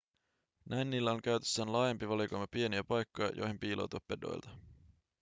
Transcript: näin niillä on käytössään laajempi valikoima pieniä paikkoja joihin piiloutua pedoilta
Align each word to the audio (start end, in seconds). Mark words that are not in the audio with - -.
näin 0.69 0.89
niillä 0.89 1.11
on 1.11 1.21
käytössään 1.21 1.71
laajempi 1.73 2.09
valikoima 2.09 2.47
pieniä 2.51 2.83
paikkoja 2.83 3.31
joihin 3.35 3.59
piiloutua 3.59 3.99
pedoilta 4.07 4.49